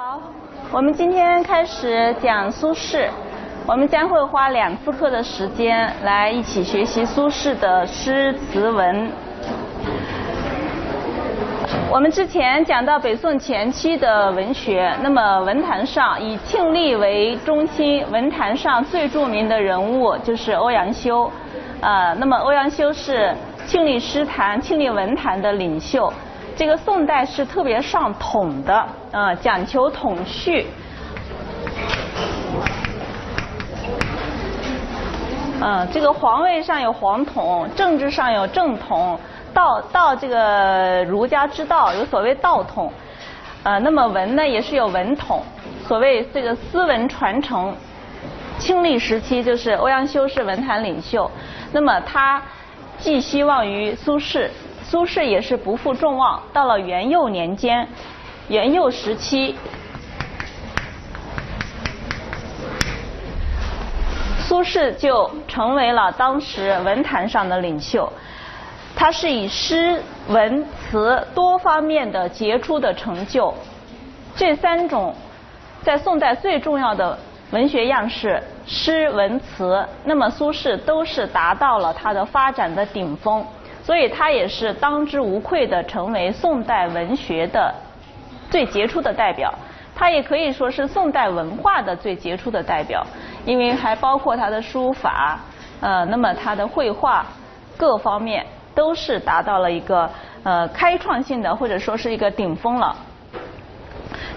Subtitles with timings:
[0.00, 0.20] 好，
[0.70, 3.08] 我们今天开始讲苏轼，
[3.66, 9.10] 我们将会花两次课的时间来一起学习苏轼的诗词文。
[11.90, 21.28] 我们之前讲到北宋前期的文学，那么文坛上以庆历为中心，文坛上最著名的人物就是欧阳修。
[21.80, 23.34] 呃，那么欧阳修是
[23.66, 26.12] 庆历诗坛、庆历文坛的领袖。
[26.58, 28.74] 这个宋代是特别上统的，
[29.12, 30.66] 啊，讲求统序。
[35.60, 39.16] 嗯，这个皇位上有皇统，政治上有正统，
[39.54, 42.92] 道道这个儒家之道有所谓道统，
[43.62, 45.40] 呃，那么文呢也是有文统，
[45.86, 47.72] 所谓这个斯文传承。
[48.58, 51.30] 清历时期就是欧阳修是文坛领袖，
[51.70, 52.42] 那么他
[52.98, 54.48] 寄希望于苏轼。
[54.90, 57.86] 苏轼也是不负众望，到了元佑年间，
[58.48, 59.54] 元佑时期，
[64.38, 68.10] 苏轼就成为了当时文坛上的领袖。
[68.96, 73.52] 他是以诗文词多方面的杰出的成就，
[74.34, 75.14] 这三种
[75.82, 77.18] 在宋代最重要的
[77.50, 83.46] 文学样式——诗文词，那么苏轼都是达到了他的发展的顶峰。
[83.88, 87.74] 所以他也是当之无愧的成为宋代文学的
[88.50, 89.50] 最杰出的代表，
[89.96, 93.02] 他也可以说是宋代文化的最杰出的代表，
[93.46, 95.40] 因为还包括他的书法，
[95.80, 97.24] 呃，那么他的绘画
[97.78, 98.44] 各方面
[98.74, 100.10] 都是达到了一个
[100.42, 102.94] 呃开创性的或者说是一个顶峰了。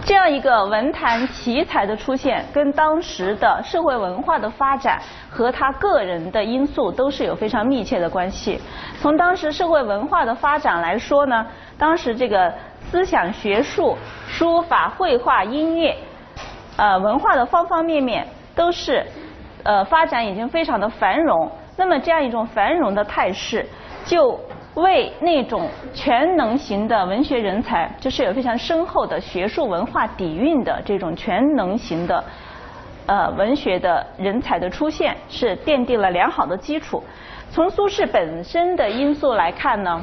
[0.04, 5.00] 这样一个文坛奇才的出现，跟当时的社会文化的发展
[5.30, 8.60] 和他个人的因素都是有非常密切的关系。
[9.00, 11.46] 从当时社会文化的发展来说呢，
[11.78, 12.52] 当时这个
[12.90, 13.96] 思想学术、
[14.28, 15.96] 书法、绘画、音乐，
[16.78, 19.06] 呃，文化的方方面面都是
[19.64, 21.50] 呃发展已经非常的繁荣。
[21.78, 23.66] 那么这样一种繁荣的态势，
[24.06, 24.40] 就
[24.76, 32.24] 为那种全能型的文学人才，就是有非常深厚的学术文化底蕴的这种全能型的
[33.06, 37.04] 呃文学的人才的出现，是奠定了良好的基础。
[37.50, 40.02] 从苏轼本身的因素来看呢，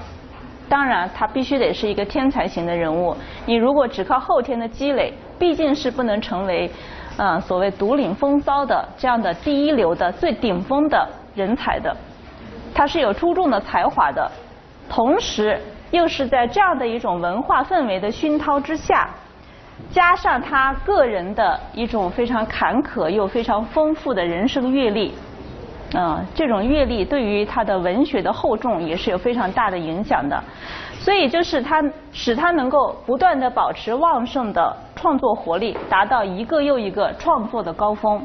[0.68, 3.16] 当然他必须得是一个天才型的人物。
[3.46, 6.70] 你如果只靠后天的积累，毕竟是不能成为
[7.16, 11.96] 呃所谓独领风骚的这样的第一流的最顶峰的人才的。
[12.74, 14.30] 他是有出众的才华的。
[14.88, 15.60] 同时，
[15.90, 19.08] 又是在这样的一种文化氛围的熏陶之下，
[19.90, 25.14] 加上他个人的一种非常坎坷又非常丰富的人生阅历，
[25.94, 30.42] 嗯，这种阅历对于他的文学的厚重也是有非常大的影响的。
[30.98, 31.82] 所以，就是他
[32.12, 38.20] 使他能够不断的保持旺盛的创作活力，达到一个又一个创作的高峰。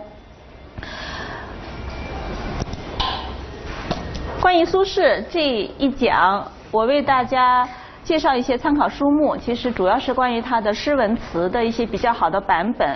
[4.53, 5.49] 关于苏轼这
[5.79, 7.67] 一讲，我为大家
[8.03, 12.95] 介绍一些参考书目，其实主要是关于他的诗文词的一些比较好的版本。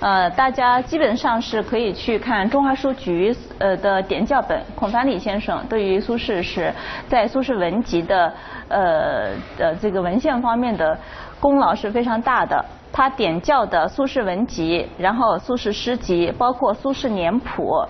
[0.00, 6.72] 呃，大家基本上是可以去看中华书局呃的点校本，孔凡礼先生对于苏轼是
[7.06, 8.32] 在苏轼文集的
[8.68, 10.98] 呃的这个文献方面的
[11.38, 12.64] 功劳是非常大的。
[12.90, 17.86] 他点校的苏轼文集，然后苏轼诗集，包括苏轼年谱，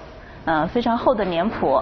[0.46, 1.80] 嗯，非常厚的年谱。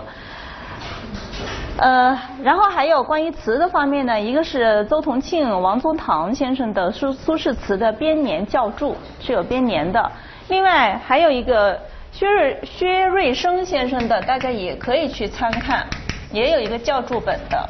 [1.77, 10.13] 呃，然后还有关于词的方面呢，一个是邹同庆、王宗堂先生的苏苏轼词的编年校注是有编年的，
[10.49, 11.77] 另外还有一个
[12.13, 15.85] 薛瑞薛瑞生先生的，大家也可以去参看，
[16.31, 17.69] 也有一个校注本的。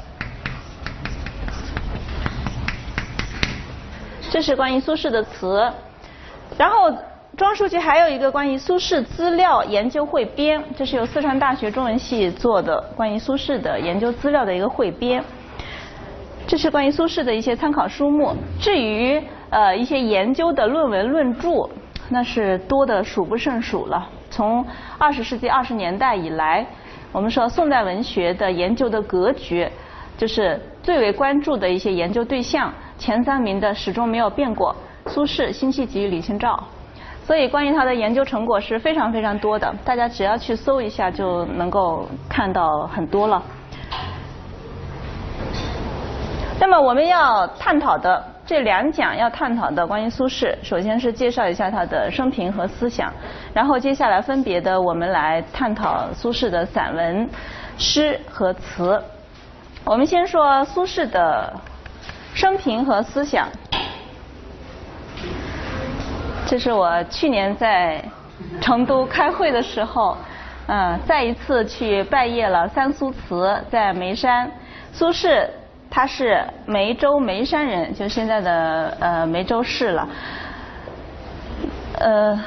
[4.31, 5.73] 这是关于苏轼的词，
[6.59, 6.93] 然后。
[7.37, 15.22] 庄书记还有一个关于苏轼资料研究汇编，这是由四川大学中文系做的关于苏轼的研究资料的一个汇编。
[16.47, 18.37] 这是关于苏轼的一些参考书目。
[18.61, 21.69] 至于呃一些研究的论文论著，
[22.09, 24.09] 那是多的数不胜数了。
[24.31, 24.64] 从
[24.97, 26.64] 二十世纪二十年代以来，
[27.11, 29.69] 我们说宋代文学的研究的格局，
[30.17, 34.76] 就是最为关注的一些研究对象，前三名的始终没有变过：
[35.06, 36.62] 苏轼、辛弃疾、李清照。
[37.26, 43.43] 所以，关于他的研究成果是非常非常多的，大家只要去搜一下就能够看到很多了。
[46.61, 53.11] 那么，我们要探讨的这两讲要探讨的关于苏轼，首先是介绍一下他的生平和思想，
[53.55, 57.29] 然后接下来分别的我们来探讨苏轼的散文、
[57.79, 59.03] 诗和词。
[59.85, 61.53] 我们先说苏轼的
[62.35, 63.49] 生平和思想。
[66.46, 68.05] 这是我去年在
[68.61, 70.17] 成都开会的时候，
[70.67, 74.50] 嗯，再一次去拜谒了三苏祠在眉山。
[74.93, 75.49] 苏轼
[75.91, 80.08] 他是眉州眉山人，就现在的呃眉州市了。
[81.99, 82.38] 呃，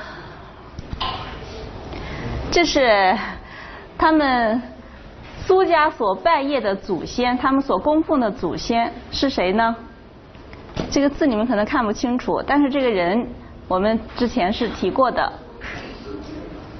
[2.51, 3.17] 这是
[3.97, 4.61] 他们
[5.39, 9.75] 苏家所拜谒的祖先，他们所供奉的祖先是谁呢？
[10.91, 13.27] 这个字你们可能看不清楚，但是这个人
[13.67, 15.31] 我们之前是提过的，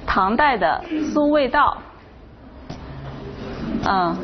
[0.06, 0.82] 唐代的
[1.12, 1.76] 苏味道，
[3.86, 4.16] 嗯，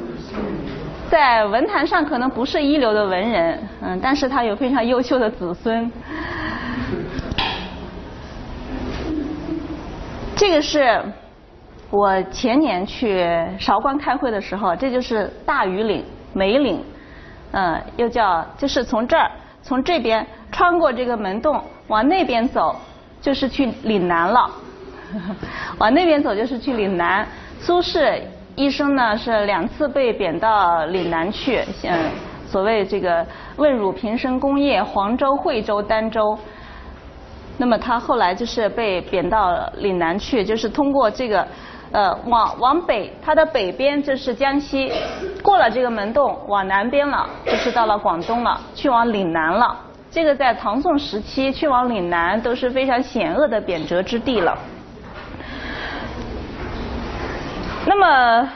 [1.11, 5.91] 在文坛上可能不是一流的文人，嗯，但是他有非常优秀的子孙。
[10.35, 11.01] 这个是
[11.91, 13.27] 我前年去
[13.59, 16.03] 韶关开会的时候，这就是大庾岭
[16.33, 16.83] 梅岭，
[17.53, 19.31] 嗯，又叫就是从这儿
[19.63, 22.77] 从这边穿过这个门洞往那边走，
[23.21, 24.49] 就是去岭南了。
[25.79, 27.27] 往那边走就是去岭南。
[27.59, 28.21] 苏轼
[28.55, 32.09] 一生呢是两次被贬到岭南去，嗯，
[32.47, 36.39] 所谓这个问汝平生功业，黄州、惠州、儋州。
[37.59, 41.45] 那么他后来就是被贬到岭南去，就是通过这个
[41.91, 44.93] 呃往往北，它的北边就是江西，
[45.43, 49.77] 过了这个门洞往南边了，就是到了广东了，去往岭南了。
[50.15, 54.57] 这个在唐宋时期去往岭南都是非常险恶的贬谪之地了。
[57.85, 58.49] 那么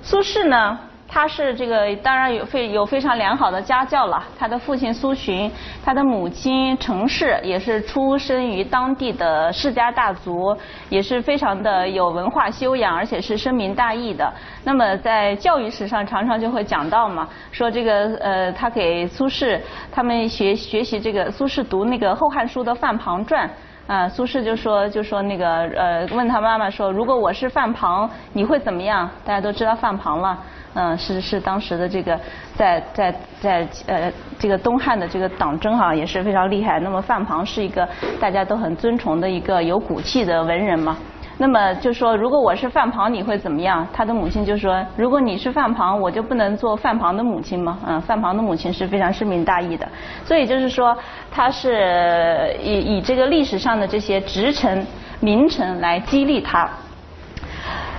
[0.00, 0.78] 苏轼呢？
[1.14, 4.20] 他是这个当然有非有非常良好的家教了。
[4.36, 5.48] 他的父亲苏洵，
[5.84, 10.56] 他的母亲程氏也是出身于当地的世家大族，
[10.88, 14.28] 也是非常的有文化修养，而且是深明大义的。
[14.64, 19.60] 那么在教育史上常常就会讲到嘛，说这个呃他给苏轼
[19.92, 23.48] 他们学学习这个苏轼读那个《后汉书》的《范庞传》
[23.86, 29.08] 啊，苏轼就说就说那个呃问他妈妈说如果我是范庞你会怎么样？
[29.24, 30.38] 大家都知道范庞了。
[30.76, 32.18] 嗯，是是当时的这个
[32.56, 36.80] 在在在呃这个东汉的这个党争哈也是非常厉害。
[36.80, 37.88] 那么范庞是一个
[38.18, 40.96] 大家都很尊崇的一个有骨气的文人嘛。
[41.36, 43.86] 那么就说如果我是范庞你会怎么样？
[43.92, 47.78] 他的母亲就说如果你是范庞我就不能做范庞的母亲吗？
[47.86, 49.88] 嗯，范庞的母亲是非常深明大义的。
[50.24, 50.96] 所以就是说
[51.30, 54.86] 他是以以这个历史上的这些直臣
[55.20, 56.68] 名臣来激励他。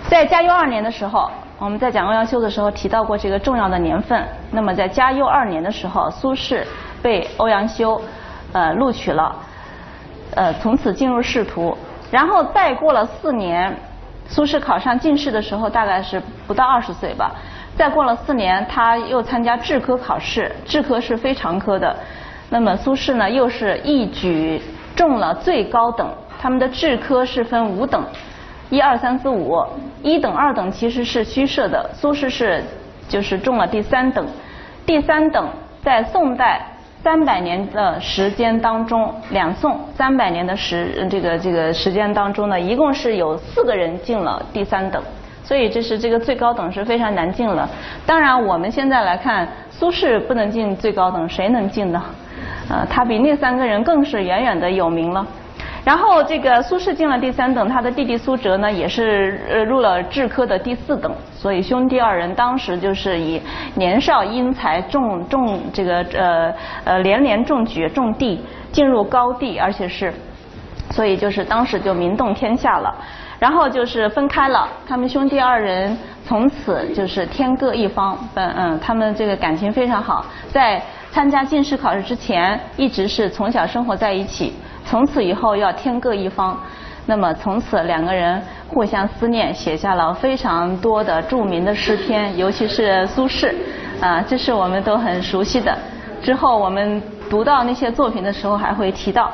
[0.07, 1.29] 在嘉佑二年的时候。
[1.57, 4.27] 我们在讲欧阳修的时候提到过这个重要的年份。
[4.51, 6.61] 那么在嘉佑二年的时候，苏轼
[7.01, 7.99] 被欧阳修
[8.51, 9.33] 呃录取了，
[10.35, 11.75] 呃从此进入仕途。
[12.15, 13.75] 然后再过了四年，
[14.25, 17.29] 苏轼考上进士的时候大概是不到二十岁吧。
[17.75, 21.93] 再过了四年，他又参加制科考试，制科是非常科的。
[22.49, 24.61] 那么苏轼呢，又是一举
[24.95, 26.09] 中了最高等。
[26.39, 28.01] 他们的制科是分五等。
[28.69, 29.61] 一二三四五，
[30.01, 31.89] 一等二等其实是虚设的。
[31.93, 32.63] 苏轼是
[33.09, 34.25] 就是中了第三等，
[34.85, 35.49] 第三等
[35.83, 36.65] 在宋代
[37.05, 44.99] 三百年的时间当中，两宋三百年的时这个这个时间当中呢，一共是有四个人进了第三等，
[45.43, 47.69] 所以这是这个最高等是非常难进了。
[48.07, 52.01] 当然我们现在来看，苏轼不能进最高等，谁能进呢？
[52.71, 55.23] 呃，他比那三个人更是远远的有名了。
[55.85, 63.39] 然后这个苏轼进了第三等，他的弟弟苏辙呢也是呃入了制科的第四等，所以兄弟二人当时就是以
[63.75, 66.53] 年少英才中中这个呃
[66.85, 70.11] 呃连连中举中第进入高第，而且是
[70.89, 72.93] 所以就是当时就名动天下了。
[73.37, 84.51] 然后就是分开了，他们兄弟二人从此就是天各一方，嗯嗯，他们这个感情非常好，在参加进士考试之前一直是从小生活在一起。
[84.85, 86.57] 从此以后要天各一方，
[87.07, 93.53] 那么从此两个人互相思念，写下了非常多的著名的诗篇，尤其是苏轼，
[93.99, 95.75] 啊，这是我们都很熟悉的。
[96.21, 99.31] 之后我们读到那些作品的时候，还会提到。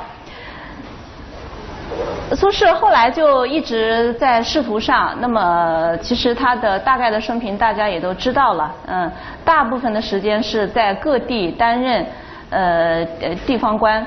[2.34, 9.12] 苏轼后来就一直在仕途上，那么其实他的大概的生平大家也都知道了，嗯，
[9.43, 12.05] 大部分的时间是在各地担任
[12.50, 14.05] 呃呃地方官。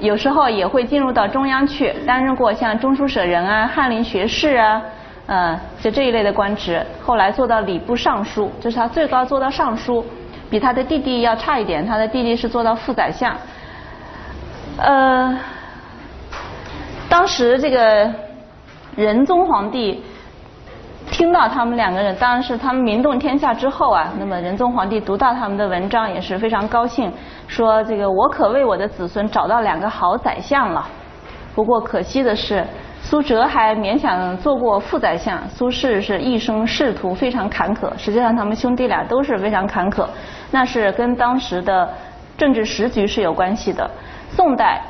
[0.00, 4.82] 有时候也会进入到中央去，担任过像中书舍人啊、翰林学士啊，
[5.26, 6.84] 呃，就这一类的官职。
[7.02, 10.04] 后来做到礼部尚书，这是他最高做到尚书，
[10.50, 13.36] 比他的弟弟要差一点，他的弟弟是做到副宰相。
[14.78, 15.38] 呃，
[17.08, 18.10] 当时这个
[18.96, 20.02] 仁宗皇帝。
[21.10, 24.12] 听到他们两个人，当然是他们名动天下之后啊。
[24.18, 27.12] 那么仁宗皇帝读到他们的文章也是非常高兴，
[27.46, 30.86] 说这个我可为我的子孙找到两个好宰相了。
[31.54, 32.66] 不过可惜的是，
[33.00, 37.88] 苏辙还勉强做过副宰相，苏轼是一生仕途非常坎坷。
[37.96, 40.04] 实际上，他们兄弟俩都是非常坎坷，
[40.50, 41.88] 那是跟当时的
[42.36, 43.88] 政治时局是有关系的。
[44.30, 44.82] 宋代，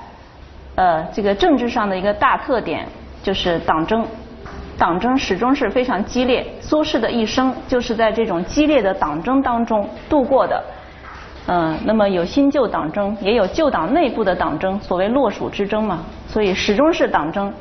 [0.76, 2.86] 呃，这个政治上的一个大特点
[3.22, 4.06] 就是党争，
[4.76, 6.44] 党争始终是非常激烈。
[6.60, 10.62] 苏轼的一生就是在这种激烈的党争当中度过的。
[11.46, 17.52] 嗯，那么有新旧党争，也有旧党内部的党争，所谓洛蜀之争嘛，所以始终是党争。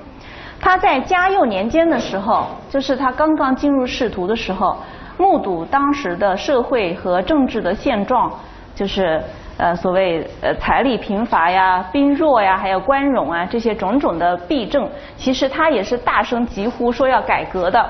[0.59, 4.77] 他在嘉佑年间的时候，就是他刚刚进入仕途的时候，
[5.17, 8.31] 目睹当时的社会和政治的现状，
[8.73, 9.21] 就是
[9.57, 17.89] 呃所谓呃财力贫乏呀、兵弱呀，还有官冗啊这些种种的弊政，其实他也是大声疾呼说要改革的。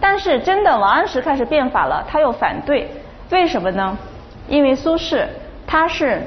[0.00, 2.90] 但是真的王安石开始变法了，他又反对，
[3.30, 3.96] 为什么呢？
[4.48, 5.24] 因为苏轼
[5.66, 6.20] 他是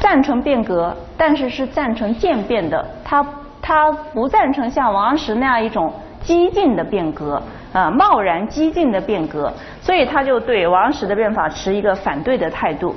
[0.00, 3.24] 赞成变革，但是是赞成渐变的，他
[3.62, 7.40] 他不赞成像王安石那样一种激进的变革
[7.72, 12.94] 啊，贸然激进的变革，所以他就对王安石的变法持一个反对的态度，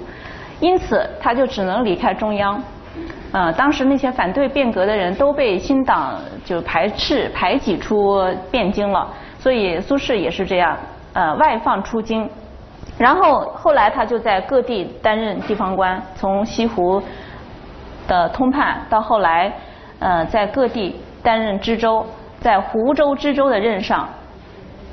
[0.59, 2.61] 因此他就只能离开中央。
[3.31, 8.19] 呃，当时那些反对变革的人都被新党就排斥排挤出
[8.51, 10.75] 汴京了，所以苏轼也是这样，
[11.13, 12.27] 呃，外放出京。
[12.97, 16.99] 然后后来他就在各地担任地方官，从西湖
[18.07, 19.53] 的通判到后来，
[19.99, 22.03] 呃，在各地担任知州，
[22.39, 24.09] 在湖州知州的任上，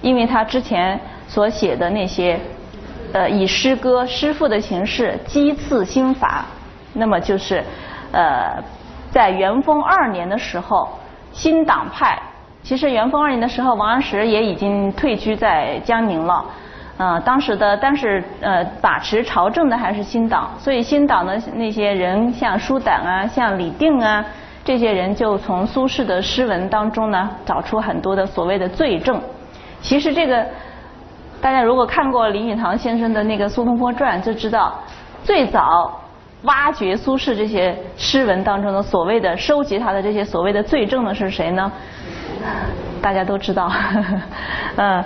[0.02, 2.38] 因为他之前所写的那些，
[3.14, 6.44] 呃，以诗歌诗赋的形式讥刺新法，
[6.94, 7.62] 那么就是
[8.10, 8.60] 呃，
[9.12, 10.88] 在元丰二年的时候，
[11.30, 12.20] 新党派，
[12.64, 16.44] 其实元丰二年的时候，王安石也已经退居在江宁了。
[16.96, 24.24] 啊，当时的但是呃把持朝政的还是新党，所以新党的那些人，像舒胆啊，像李定啊，
[24.64, 29.20] 这些人就从苏轼的诗文当中呢，找出很多的所谓的罪证。
[29.80, 30.44] 其实这个
[31.44, 34.72] 大家如果看过林语堂先生的那个《苏东坡传》，就知道
[35.22, 35.92] 最早
[36.44, 41.70] 挖掘苏轼这些诗文当中的所谓的收集他的这些所谓的罪证的是谁呢？
[43.02, 43.70] 大家都知道，
[44.76, 45.04] 嗯。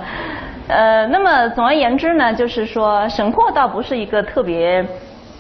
[0.69, 4.87] 呃，那么总而言之呢，就是说沈括倒不是一个特别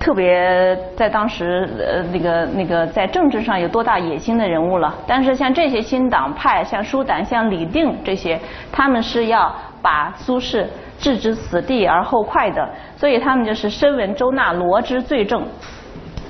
[0.00, 4.92] 特别在当时呃那个那个在政治上有多大野心的人物了。
[5.06, 8.40] 但是像这些新党派，像舒胆、像李定这些，
[8.72, 10.66] 他们是要把苏轼
[10.98, 15.46] 置之死地而后快的，所以他们就是深闻周纳罗之罪证，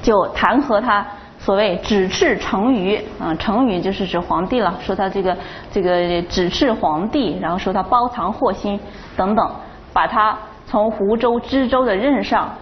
[0.02, 1.06] 就弹劾他。
[1.40, 5.34] 所谓指斥成虞，啊，成虞就是指皇帝了，说他这个
[5.70, 8.78] 这个指斥皇帝，然后说他包藏祸心
[9.16, 9.50] 等等，
[9.92, 12.52] 把他从湖州知州的任上，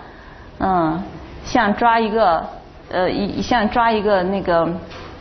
[0.59, 1.03] 嗯，
[1.43, 2.45] 像抓一个
[2.91, 4.69] 呃一像抓一个那个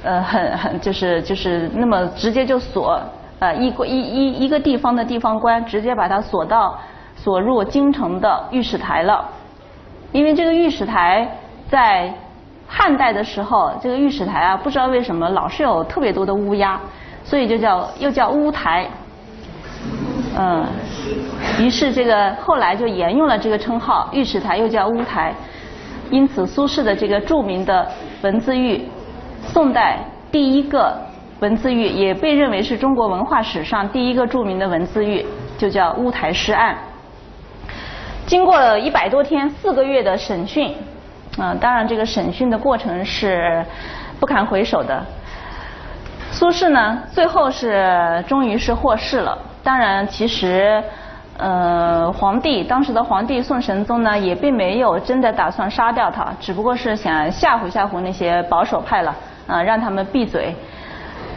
[0.04, 3.00] 呃很很就是就是那么直接就锁
[3.40, 6.78] 呃一一一一个地方的地方官，直接把他锁到
[7.16, 9.26] 锁入京城的御史台了，
[10.12, 11.30] 因为这个御史台
[11.70, 12.14] 在。
[12.68, 16.82] 汉代的时候，这个御史台啊，不知道为什么老是有特别多的乌鸦，
[17.24, 18.88] 所以就叫又叫乌台。
[20.36, 20.66] 嗯，
[21.60, 25.32] 于是这个后来就沿用了这个称号，御史台又叫乌台。
[26.10, 27.88] 因此，苏轼的这个著名的
[28.24, 28.84] 文字狱，
[29.44, 30.00] 宋代
[30.32, 31.00] 第一个
[31.40, 35.26] 文字狱，也被认为是中国文化史上第一个著名的文字狱，
[35.58, 36.78] 就叫乌台诗案。
[38.26, 40.76] 经过了一百多天、四个月的审讯。
[41.38, 43.64] 嗯，当然，这个审讯的过程是
[44.22, 45.04] 不堪回首的。
[46.32, 49.38] 苏轼呢，最后是终于是获释了。
[49.62, 50.82] 当然，其实，
[51.38, 59.14] 呃，皇帝当时的皇帝宋神宗呢，也并没有真的打算杀掉他，只不过是想吓唬吓唬那些保守派了，
[59.46, 60.56] 啊，让他们闭嘴。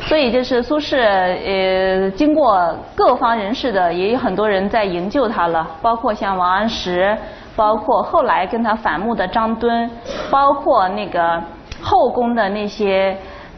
[0.02, 7.16] 所以，就是苏轼，呃，经过各方人士的，也有很多人在营救他了，包括像王安石。
[7.56, 9.90] 包括后来跟他反目的张敦，
[10.30, 11.42] 包括那个
[11.82, 13.16] 后宫的那些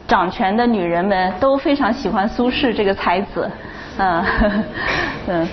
[0.09, 3.51] 掌权的女人们都非常喜欢苏轼这个才子，
[3.99, 4.65] 嗯呵呵
[5.29, 5.49] 嗯，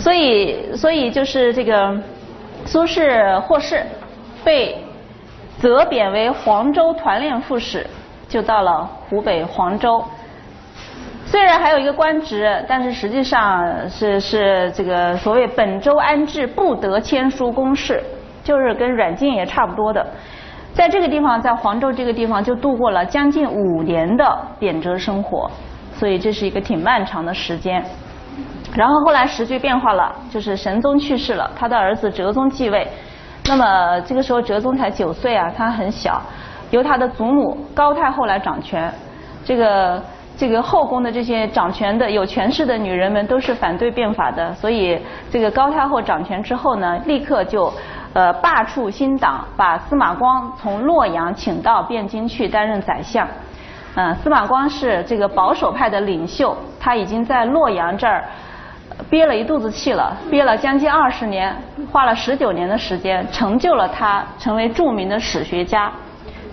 [0.00, 1.96] 所以所以就是这个
[2.64, 3.86] 苏轼获释，
[4.42, 4.84] 被
[5.60, 7.86] 责贬为黄州团练副使，
[8.28, 10.04] 就到了湖北黄州。
[11.32, 18.04] 虽然还有一个官职，但是实际上是是这个所谓本州安置不得签书公事，
[18.44, 20.06] 就是跟软禁也差不多的。
[20.74, 25.50] 在这个地方，在黄州这个地方就度过了将近五年的贬谪生活，
[25.94, 27.82] 所以这是一个挺漫长的时间。
[28.76, 32.86] 然后后来时局变化了，就是神宗去世了，他的儿子哲宗继位。
[33.46, 36.20] 那么这个时候哲宗才九岁啊，他很小，
[36.70, 38.92] 由他的祖母高太后来掌权。
[39.44, 40.00] 这个
[40.36, 44.98] 这个后宫的这些掌权的有权势的女人们都是反对变法的，所以
[45.30, 47.72] 这个高太后掌权之后呢，立刻就
[48.12, 53.26] 呃罢黜新党，把司马光从洛阳请到汴京去担任宰相。
[53.94, 58.24] 嗯，司马光是这个保守派的领袖，他已经在洛阳这儿
[59.10, 61.54] 憋了一肚子气了，憋了将近二十年，
[61.90, 65.92] 花了十九年的时间，成就了他成为著名的史学家。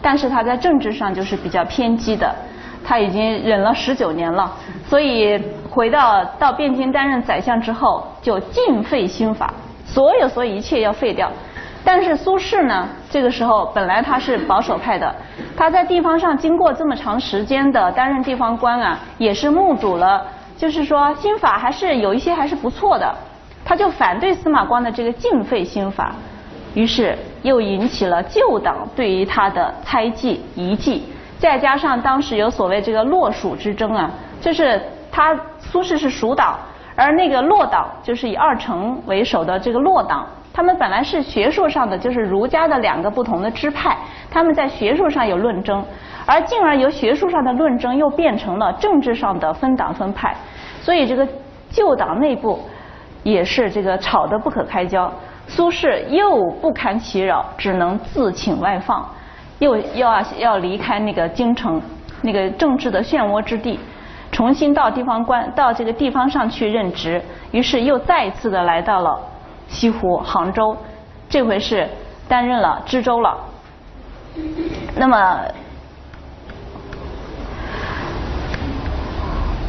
[0.01, 2.33] 但是他在政治上就是比较偏激的，
[2.89, 4.51] 他已经忍了十九年了，
[4.87, 9.53] 所以回到到汴京担任宰相之后，就尽废新法，
[9.85, 11.31] 所有所有一切要废掉。
[11.85, 15.15] 但是苏轼呢，这个时候本来他是保守派的，
[15.55, 20.25] 他在地方上经过这么长时间的担任地方官啊，也是目睹了，
[20.57, 23.15] 就是说新法还是有一些还是不错的，
[23.63, 26.15] 他就反对司马光的这个禁废新法，
[26.73, 31.03] 于是又引起了旧党对于他的猜忌疑忌，
[31.39, 34.79] 再加上当时有所谓这个洛蜀之争啊，就是
[35.11, 36.59] 他苏轼是蜀党，
[36.95, 40.27] 而那个洛党就是以二程为首的这个洛党。
[40.51, 43.97] 他们本来是学术上的，就是儒家的两个不同的支派，
[44.29, 45.81] 他们在学术上有论争，
[46.25, 50.35] 而进而由学术上的论争又变成了政治上的分党分派，
[50.81, 51.25] 所以这个
[51.69, 52.59] 旧党内部
[53.23, 55.09] 也是这个吵得不可开交。
[55.47, 59.07] 苏轼又不堪其扰，只能自请外放，
[59.59, 61.81] 又要要离开那个京城
[62.21, 63.79] 那个政治的漩涡之地，
[64.31, 69.19] 重新到地方官到这个地方上去任职，于是又再一次的来到了。
[69.67, 70.75] 西湖、杭州，
[71.29, 71.87] 这回是
[72.27, 73.37] 担任了知州了。
[74.95, 75.41] 那么，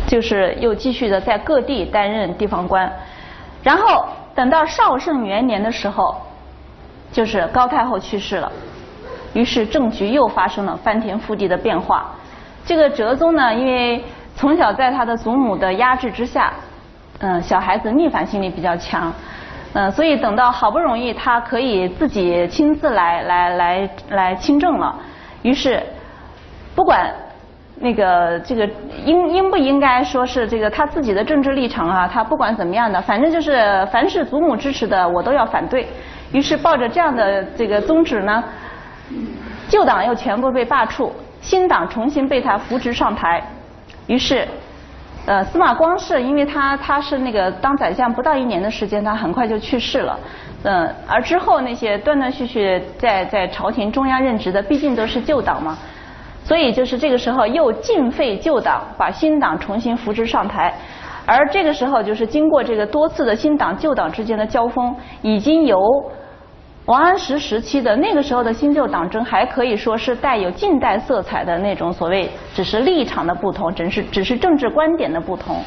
[0.07, 2.91] 就是又继续的在各地担任地方官。
[3.63, 6.17] 然后等到绍圣元年的时候，
[7.13, 8.51] 就是高太后去世了，
[9.33, 12.11] 于是政局又发生了翻天覆地的变化。
[12.65, 14.03] 这个哲宗呢，因为
[14.37, 16.53] 从小在他的祖母的压制之下，
[17.19, 19.13] 嗯，小孩子逆反心理比较强。
[19.73, 24.95] 嗯，所以等到好不容易他可以自己亲自来来来来亲政了，
[25.43, 25.81] 于是
[26.75, 27.09] 不管
[27.77, 28.69] 那个这个
[29.05, 35.87] 应应不应该说是这个他自己的政治立场啊，他不管怎么样的，反正就是凡是祖母支持的我都要反对。
[36.33, 38.43] 于是抱着这样的这个宗旨呢，
[39.69, 43.43] 旧党又全部被罢黜，新党重新被他扶植上台，
[44.07, 44.47] 于是。
[45.27, 50.19] 呃，司马光是因为他他是那个当宰相不到一年的时间，他很快就去世了。
[50.63, 55.77] 嗯，而之后那些断断续续在在朝廷中央任职的，毕竟都是旧党嘛，
[56.43, 60.75] 所以就是这个时候又尽废旧党，把新党重新扶植上台。
[61.27, 65.79] 而这个时候就是经过这个多次的新党旧党之间的交锋，已经由。
[66.87, 75.63] 王安石时期的那个时候的新旧党争，还可以说是带有近代色彩的那种所谓，只是立场的不同，只是只是政治观点的不同。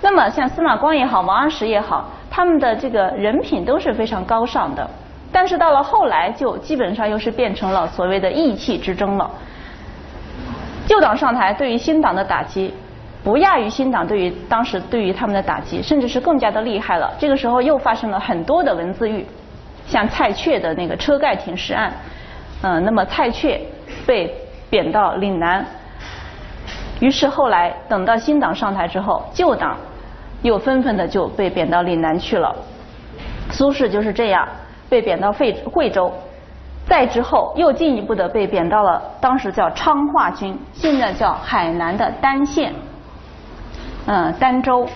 [0.00, 4.88] 那么像司马光也好，王安石也好，他们的这个人品都是非常高尚的。
[5.30, 9.30] 但是到了后来，就基本上又是变成了所谓的义气之争了。
[10.86, 12.72] 旧党上台对于新党的打击，
[13.22, 17.12] 不亚于新党对于当时对于他们的打击，甚至是更加的厉害了。
[17.18, 19.24] 这个时候又发生了很多的文字狱。
[19.86, 21.92] 像蔡确的那个车盖亭尸案，
[22.62, 23.60] 嗯，那么蔡确
[24.06, 24.34] 被
[24.70, 25.64] 贬到岭南，
[27.00, 29.76] 于是后来等到新党上台之后，旧党
[30.42, 32.54] 又纷纷的就被贬到岭南去了。
[33.50, 34.48] 苏轼就是这样
[34.88, 36.12] 被贬到费惠州，
[36.88, 42.72] 再之后又进一步的被贬到了当时叫昌化军，现在叫海南的儋县，
[44.06, 44.88] 嗯，儋州。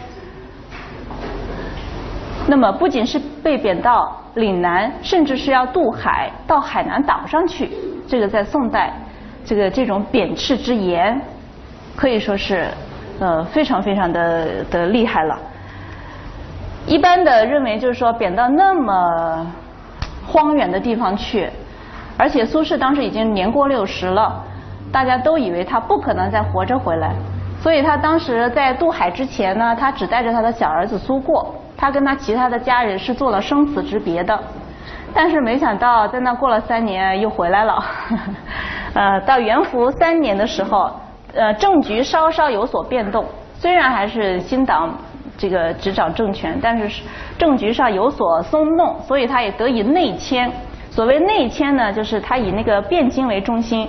[2.46, 7.70] 那么不仅是被贬到岭南，甚至是要渡海到海南岛上去。
[8.08, 8.92] 这个在宋代，
[9.44, 11.20] 这个这种贬斥之言，
[11.94, 12.68] 可以说是
[13.20, 15.38] 呃非常非常的的厉害了。
[16.86, 19.46] 一般的认为就是说贬到那么
[20.26, 21.50] 荒远的地方去，
[22.16, 24.42] 而且苏轼当时已经年过六十了，
[24.90, 27.12] 大家都以为他不可能再活着回来，
[27.60, 31.54] 所以他当时在渡海之前呢，他只带着他的小儿子苏过。
[31.78, 34.36] 他跟他其他的家人是做了生死之别的，
[35.14, 37.82] 但是没想到在那过了三年又回来了。
[38.94, 40.90] 呃，到元符三年的时候，
[41.34, 44.92] 呃，政局稍稍有所变动，虽然还是新党
[45.36, 47.04] 这个执掌政权，但是
[47.38, 50.50] 政局上有所松动，所以他也得以内迁。
[50.90, 53.88] 所谓内迁呢，就是他以那个汴京为中心。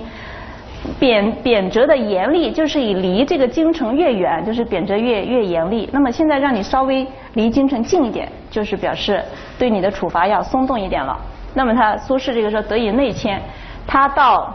[0.98, 5.88] 贬贬谪的严厉，就是以离这个京城越远，就是贬谪越越严厉。
[5.92, 9.22] 那么现在让你稍微离京城近一点，就是表示
[9.58, 11.18] 对你的处罚要松动一点了。
[11.54, 13.40] 那么他苏轼这个时候得以内迁，
[13.86, 14.54] 他到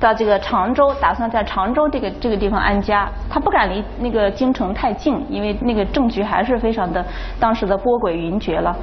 [0.00, 3.08] 到这个常州，打算在常州这个这个地方安家。
[3.30, 7.04] 他不敢离那个京城太近，因为那个政局还是非常的
[7.38, 8.76] 当时的波诡云谲了。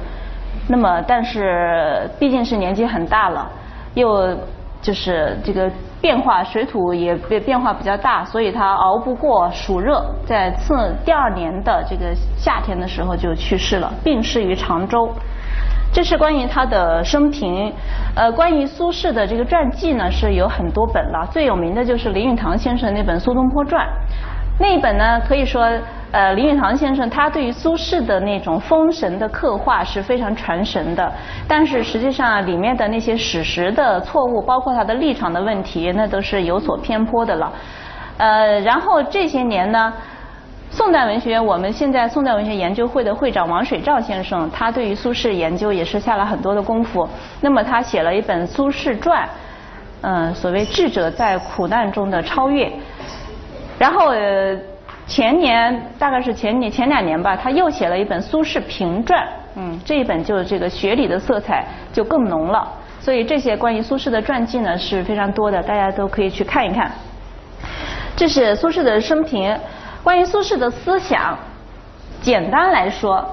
[0.66, 3.50] 那么，但是毕竟是年纪很大了，
[3.94, 4.34] 又
[4.80, 5.70] 就是这个
[6.04, 15.10] 变化水土也变变化比较大，所以他熬不过暑热，在次第二年的这个夏天的时候就去世了，病逝于常州。
[15.94, 17.72] 这是关于他的生平，
[18.14, 23.86] 呃，关于苏轼的这个传记呢是有很多本了，最有名的就是林语堂先生那本《苏东坡传》，
[24.60, 25.66] 那一本呢可以说，
[26.14, 31.12] 呃，林语堂先生他对于苏轼的那种风神的刻画是非常传神的，
[31.48, 37.52] 但是实际上里面的那些史实的错误，包括他的立场的问题，那都是有所偏颇的了，
[38.18, 39.92] 呃，然后这些年呢。
[40.70, 47.08] 宋代文学，我们现在宋代文学研究会的会长王水照先生，他对于苏轼研究也是下了很多的功夫。
[47.40, 49.24] 那么他写了一本《苏轼传》，
[50.00, 52.72] 嗯，所谓智者在苦难中的超越。
[53.78, 54.12] 然后
[55.06, 59.22] 前年，大概是前年前两年吧，他又写了一本《苏轼评传》，
[59.56, 62.66] 嗯，这一本就是这个学理的色彩就更浓了。
[63.00, 66.90] 所以这些关于苏轼的传记呢是非常多的，大家都可以去看一看。
[68.16, 69.54] 这是苏轼的生平。
[70.02, 71.36] 关于苏轼的思想，
[72.22, 73.24] 简单来说，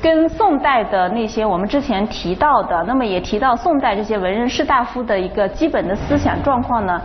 [0.00, 7.00] 跟宋代的那些我们之前提到的，那么也提到宋代这些文人士大夫的一个基本的思想状况呢，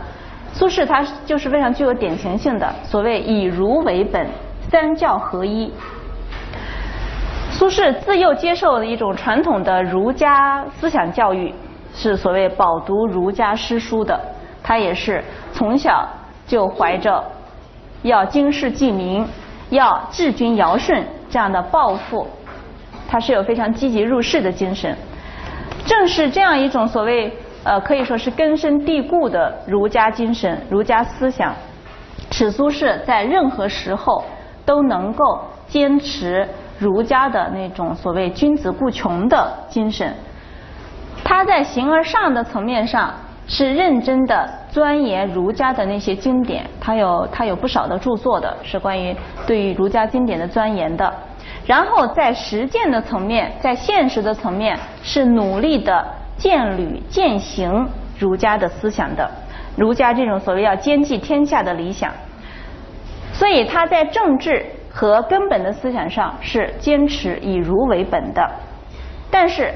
[0.54, 4.24] 苏轼他就是非常具有典型性的，所谓以儒为本，
[4.70, 5.70] 三教合一。
[7.50, 11.52] 苏轼自幼接受了一种传统的儒家思想教育，
[11.92, 14.18] 是所谓饱读儒家诗书的，
[14.62, 16.08] 他也是从小
[16.46, 17.22] 就怀着。
[18.02, 19.26] 要经世济民，
[19.70, 22.28] 要治君尧舜这样的抱负，
[23.08, 24.96] 他是有非常积极入世的精神。
[25.84, 31.54] 正是这样一种所谓呃可以说是根深蒂固的儒家精神、儒家思想，
[32.30, 34.24] 史苏轼在任何时候
[34.64, 36.48] 都能够坚持
[36.78, 40.14] 儒家的那种所谓君子固穷的精神。
[41.24, 43.12] 他在形而上的层面上。
[43.46, 49.14] 是认真的钻研儒家的那些经典，他有他有不少的著作的，是关于
[49.46, 51.12] 对于儒家经典的钻研的。
[51.66, 56.02] 然后在实践的层面，在现实的层面，是努力的
[56.36, 59.30] 践履践行儒家的思想的，
[59.76, 62.12] 儒家这种所谓要兼济天下的理想。
[63.32, 68.50] 所以他在政治和根本的思想上是坚持以儒为本的，
[69.30, 69.72] 但是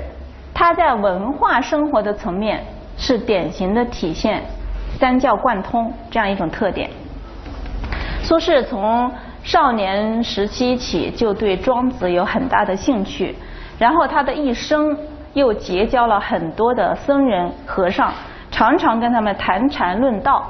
[0.55, 2.63] 他在文化生活的层面。
[3.01, 4.43] 是典型的体现
[4.99, 6.91] 三教贯通这样一种特点。
[8.25, 9.09] 苏轼从
[9.45, 13.37] 少年时期起就对庄子有很大的兴趣，
[13.79, 14.99] 然后他的一生
[15.39, 18.13] 又结交了很多的僧人和尚，
[18.51, 20.45] 常常跟他们谈禅论道，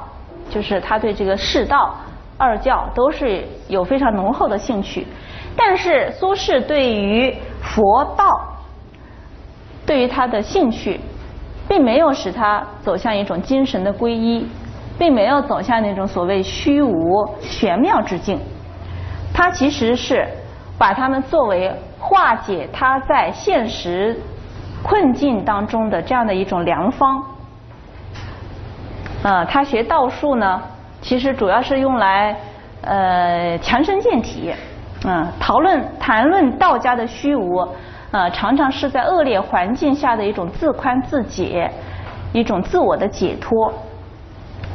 [0.49, 1.95] 就是他对这个世道
[2.37, 5.07] 二教都是有非常浓厚的兴趣。
[5.55, 8.27] 但是苏轼对于佛道，
[9.85, 10.99] 对于他的兴趣。
[11.69, 14.43] 并没有使他走向一种精神的皈依，
[14.97, 18.39] 并没有走向那种所谓虚无玄妙之境。
[19.31, 20.27] 他其实是
[20.79, 24.19] 把他们作为化解他在现实
[24.83, 27.23] 困境当中的这样的一种良方。
[29.23, 30.61] 呃，他学道术呢，
[31.01, 32.35] 其实主要是用来
[32.81, 34.53] 呃强身健体，
[35.05, 37.67] 嗯，讨论谈论道家的虚无。
[38.11, 41.69] 呃，常常是在恶劣环境下的一种自宽自解，
[42.33, 43.71] 一种自我的解脱。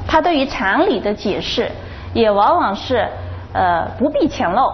[0.07, 1.69] 他对于常理的解释，
[2.13, 3.09] 也往往是
[3.53, 4.73] 呃不必浅陋，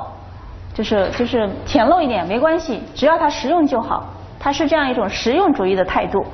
[0.75, 4.05] 就是就是浅陋一点没关系，只要它实用就好。
[4.41, 6.25] 他是这样一种实用主义的态度。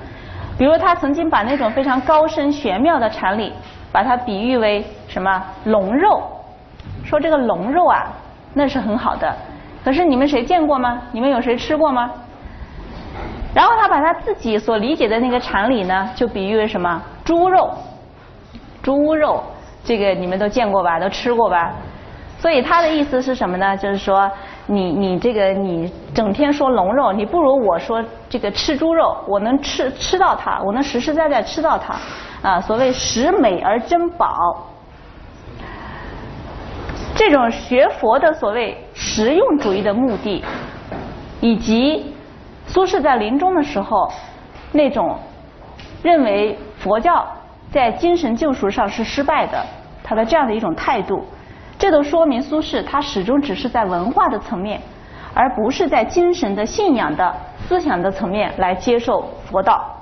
[0.56, 3.52] 比如他曾经把那种非常高深玄妙的禅理，
[3.92, 6.22] 把它比喻为什么龙肉，
[7.04, 8.06] 说这个龙肉啊，
[8.54, 9.36] 那是很好的。
[9.84, 11.02] 可是你们谁见过吗？
[11.12, 12.10] 你们有谁吃过吗？
[13.54, 17.02] 然后他把他自己所理解的那个禅理呢，就比喻为什么？
[17.24, 17.70] 猪肉，
[18.82, 19.42] 猪肉，
[19.84, 20.98] 这个你们都见过吧？
[20.98, 21.72] 都吃过吧？
[22.38, 23.76] 所以他的意思是什么呢？
[23.76, 24.30] 就是说，
[24.66, 31.94] 你你这个你整天说龙肉，你不如我说这个吃猪肉，我能吃吃到它，我能实实在在吃到它。
[32.42, 34.66] 啊，所谓食美而珍宝。
[37.14, 40.44] 这种学佛的所谓实用主义的目的，
[41.40, 42.14] 以及
[42.66, 44.10] 苏轼在临终的时候
[44.72, 45.18] 那种
[46.02, 47.26] 认为佛教
[47.72, 49.64] 在精神救赎上是失败的，
[50.04, 51.24] 他的这样的一种态度，
[51.78, 54.80] 这都说明苏轼他始终只是在文化的层面，
[55.34, 57.34] 而不是在精神的信仰的
[57.66, 59.95] 思想的层面来接受佛道。